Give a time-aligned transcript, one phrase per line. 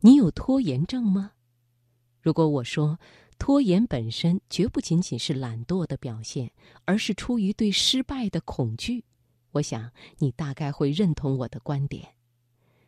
[0.00, 1.32] 你有拖延症吗？
[2.20, 2.98] 如果我说
[3.38, 6.52] 拖延本身绝不仅仅是懒惰的表现，
[6.84, 9.04] 而是出于对失败的恐惧，
[9.52, 12.14] 我想你大概会认同我的观点。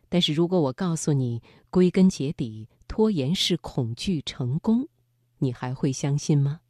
[0.07, 4.87] 但是如果我告诉你，归根结底拖延是恐惧成功，
[5.39, 6.61] 你还会相信吗？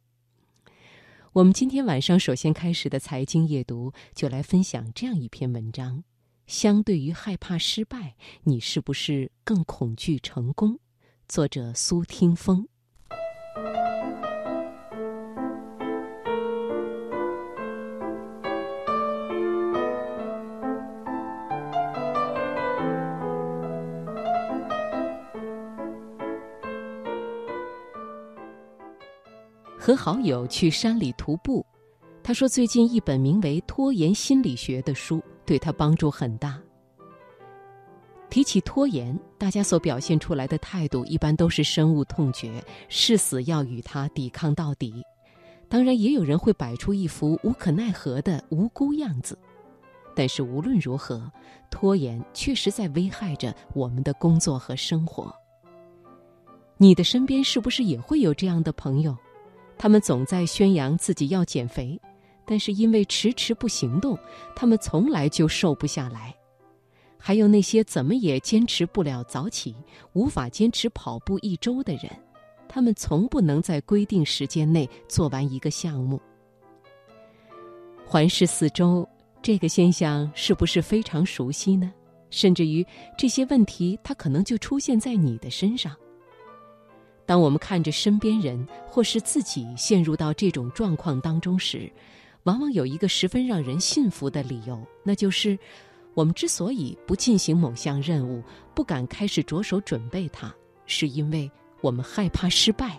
[1.32, 6.04] 我们今天晚上首先开始的财经夜读，就来分享这样一篇文章。
[6.46, 10.78] 相对于害怕失败，你是不是更恐惧成功？
[11.28, 12.68] 作者苏听风。
[29.78, 31.66] 和好友去山里徒步，
[32.22, 35.22] 他说最近一本名为《拖延心理学》的书。
[35.44, 36.56] 对他帮助很大。
[38.30, 45.04] 提起拖延，大家所表现出来的态度一般都是深恶痛绝，誓死要与他抵抗到底。
[45.68, 49.36] 当然，也有人会摆出一副无可奈何的无辜样子。
[50.14, 51.30] 但是无论如何，
[51.70, 55.34] 拖延确实在危害着我们的工作和生活。
[56.78, 59.16] 你的身边是不是也会有这样的朋友？
[59.76, 62.00] 他们总在宣扬自己要减肥。
[62.44, 64.18] 但是因为迟迟不行动，
[64.54, 66.34] 他们从来就瘦不下来。
[67.18, 69.74] 还有那些怎么也坚持不了早起、
[70.12, 72.10] 无法坚持跑步一周的人，
[72.68, 76.20] 他们从不能在规定时间内做完一个项目。
[78.04, 79.08] 环视四周，
[79.40, 81.92] 这个现象是不是非常熟悉呢？
[82.30, 82.84] 甚至于
[83.16, 85.94] 这些问题，它可能就出现在你的身上。
[87.24, 91.90] 当我们看着身边人或是自己陷入到这种状况当中时，
[92.44, 95.58] 往往有一个十分让人信服的理由，那就是
[96.14, 98.42] 我们之所以不进行某项任务，
[98.74, 100.52] 不敢开始着手准备它，
[100.86, 102.98] 是因为我们害怕失败，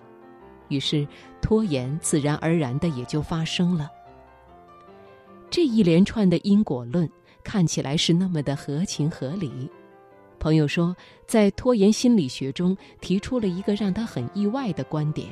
[0.70, 1.08] 于是
[1.42, 3.90] 拖延自然而然的也就发生了。
[5.50, 7.08] 这一连串的因果论
[7.44, 9.70] 看起来是那么的合情合理。
[10.40, 10.96] 朋友说，
[11.28, 15.28] 在拖延心理学中提出了一个让他很意外的观点。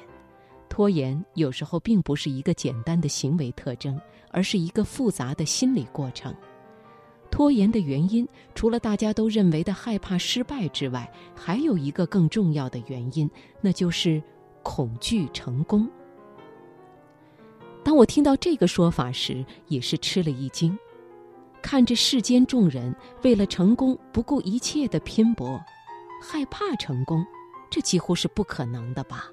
[0.72, 4.00] 拖延有时候并不是一个简单的行为特征，
[4.30, 6.34] 而是一个复杂的心理过程。
[7.30, 14.24] 拖延的原因，除了大家都认为的害怕失败之外，还有一个更重要的原因，那就是
[14.64, 15.86] 恐惧成功。
[17.84, 20.78] 当我听到这个说法时，也是吃了一惊。
[21.62, 25.62] 看着世间众人为了成功不顾一切的拼搏，
[26.24, 27.26] 害怕成功，
[27.70, 29.30] 这几乎是不可能的吧？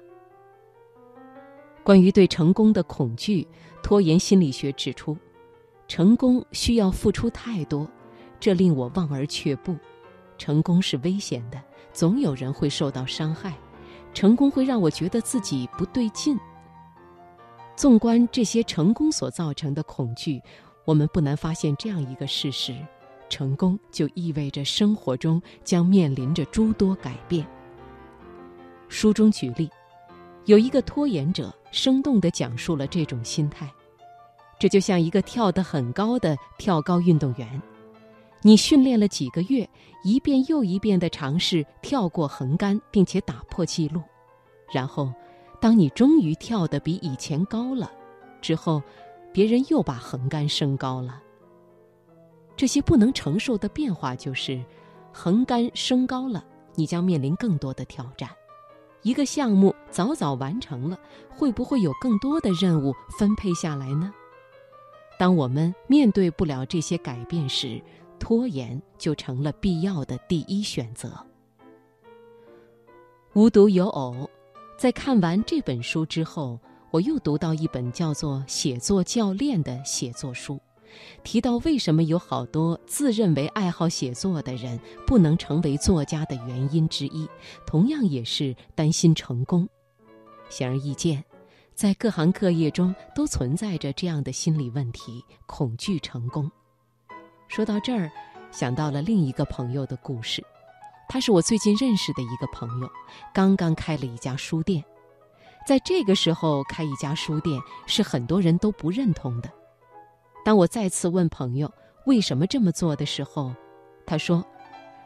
[1.83, 3.47] 关于对成功的恐惧，
[3.81, 5.17] 拖延心理学指出，
[5.87, 7.89] 成功需要付出太多，
[8.39, 9.75] 这令我望而却步。
[10.37, 11.59] 成功是危险的，
[11.91, 13.53] 总有人会受到伤害。
[14.13, 16.37] 成功会让我觉得自己不对劲。
[17.75, 20.41] 纵观这些成功所造成的恐惧，
[20.85, 22.75] 我们不难发现这样一个事实：
[23.29, 27.47] 成功就意味着生活中将面临着诸多改变。
[28.89, 29.69] 书中举例。
[30.45, 33.69] 有一个拖延者，生动地讲述了这种心态。
[34.59, 37.61] 这就像一个跳得很高的跳高运动员，
[38.41, 39.69] 你训练了几个月，
[40.03, 44.01] 一遍又一遍地尝试跳过横杆，并且打破记录。
[44.71, 45.13] 然后，
[45.61, 47.91] 当你终于跳得比以前高了，
[48.41, 48.83] 之后，
[49.31, 51.21] 别人又把横杆升高了。
[52.57, 54.61] 这些不能承受的变化就是，
[55.13, 56.43] 横杆升高了，
[56.75, 58.29] 你将面临更多的挑战。
[59.01, 60.99] 一个项目早早完成了，
[61.29, 64.13] 会不会有更多的任务分配下来呢？
[65.17, 67.81] 当我们面对不了这些改变时，
[68.19, 71.11] 拖延就成了必要的第一选择。
[73.33, 74.29] 无独有偶，
[74.77, 76.59] 在看完这本书之后，
[76.91, 80.59] 我又读到一本叫做《写作教练》的写作书。
[81.23, 87.27] 提到为什么有好多自认为爱好写作的人不能成为作家的原因之一，
[87.65, 89.67] 同样也是担心成功。
[90.49, 91.23] 显而易见，
[91.75, 96.49] 在各行各业中都存在着这样的心理问题：恐惧成功。
[97.47, 98.11] 说到这儿，
[98.51, 100.43] 想到了另一个朋友的故事。
[101.07, 102.89] 他是我最近认识的一个朋友，
[103.33, 104.83] 刚刚开了一家书店。
[105.67, 109.51] 在这个时候开一家书店，是很多人都不认同的。
[110.49, 111.71] 当我再次问朋友
[112.07, 113.53] 为什么这么做的时候，
[114.03, 114.43] 他说：“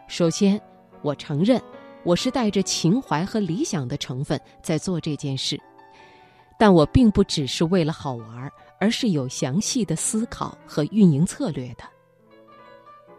[0.08, 0.58] 首先，
[1.02, 1.62] 我承认
[2.06, 5.60] 我是带着情怀和理想的成分在做这件事，
[6.58, 8.50] 但我并不只是为了好玩，
[8.80, 11.84] 而是有详细的思考和运营策略的。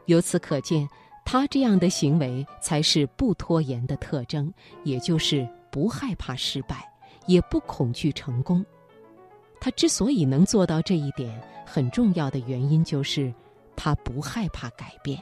[0.06, 0.88] 由此可见，
[1.26, 4.50] 他这样的行为才是不拖延的特征，
[4.82, 6.90] 也就是不害怕失败，
[7.26, 8.64] 也不恐惧成功。
[9.64, 13.32] 他之所以能做到这一点，很重要的原因就是
[13.74, 15.18] 他不害怕改变。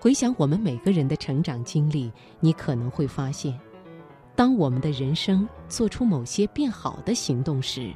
[0.00, 3.56] 回想我们每个人的成长经历，你可能会发现，
[4.34, 7.94] 当我们的人生做出某些变好的行动时，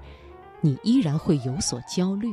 [0.61, 2.29] 你依然会有所焦虑。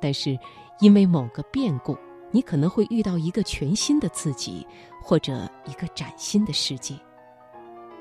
[0.00, 0.38] 但是，
[0.78, 1.98] 因为某个变故，
[2.30, 4.64] 你可能会遇到一个全新的自己，
[5.02, 6.94] 或者一个崭新的世界。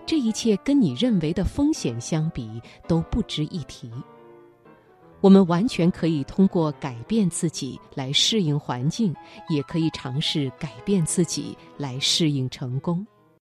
[0.05, 3.89] 这一切跟你认为的风险相比都不值一提。
[5.21, 9.15] 我们完全可以通过改变自己来适应环境，
[9.49, 13.05] 也可以尝试改变自己来适应成功。